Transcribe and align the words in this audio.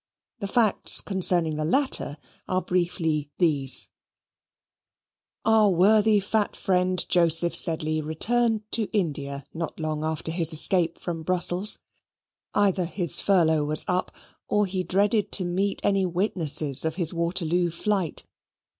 The 0.39 0.47
facts 0.47 0.99
concerning 0.99 1.57
the 1.57 1.63
latter 1.63 2.17
are 2.47 2.63
briefly 2.63 3.29
these: 3.37 3.87
Our 5.45 5.69
worthy 5.69 6.19
fat 6.19 6.55
friend 6.55 7.05
Joseph 7.07 7.55
Sedley 7.55 8.01
returned 8.01 8.63
to 8.71 8.89
India 8.93 9.45
not 9.53 9.79
long 9.79 10.03
after 10.03 10.31
his 10.31 10.53
escape 10.53 10.99
from 10.99 11.21
Brussels. 11.21 11.77
Either 12.55 12.85
his 12.85 13.21
furlough 13.21 13.63
was 13.65 13.85
up, 13.87 14.11
or 14.47 14.65
he 14.65 14.81
dreaded 14.83 15.31
to 15.33 15.45
meet 15.45 15.79
any 15.83 16.07
witnesses 16.07 16.83
of 16.83 16.95
his 16.95 17.13
Waterloo 17.13 17.69
flight. 17.69 18.25